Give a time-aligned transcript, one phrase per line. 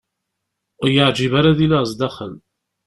[0.81, 2.33] Ur y-iεǧib ara ad iliɣ sdaxel.